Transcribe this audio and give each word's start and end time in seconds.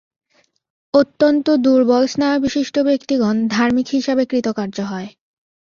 অত্যন্ত 0.93 1.47
দুর্বল-স্নায়ুবিশিষ্ট 1.63 2.75
ব্যক্তিগণ 2.79 3.35
ধার্মিক 3.47 3.87
হিসাবে 3.87 4.23
কৃতকার্য 4.25 4.77
হয়। 4.83 5.09